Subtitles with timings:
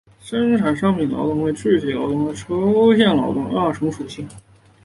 [0.19, 4.27] 生产商品的劳动分为具体劳动和抽象劳动二重属性。